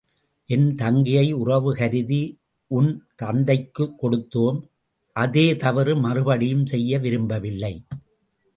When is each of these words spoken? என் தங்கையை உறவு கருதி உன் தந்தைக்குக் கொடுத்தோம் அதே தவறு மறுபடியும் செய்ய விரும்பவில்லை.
என் 0.45 0.75
தங்கையை 0.75 1.31
உறவு 1.31 1.75
கருதி 1.75 2.39
உன் 2.67 3.07
தந்தைக்குக் 3.15 3.93
கொடுத்தோம் 4.01 4.59
அதே 5.15 5.55
தவறு 5.55 5.95
மறுபடியும் 5.95 6.65
செய்ய 6.65 6.99
விரும்பவில்லை. 6.99 7.85